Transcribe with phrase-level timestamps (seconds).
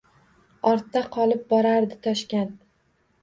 [0.69, 2.57] Ortda qolib borardi Toshkand